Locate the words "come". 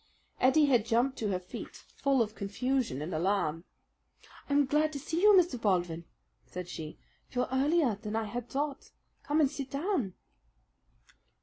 9.21-9.39